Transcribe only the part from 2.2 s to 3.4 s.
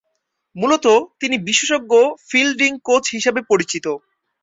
fielding coach হিসেবে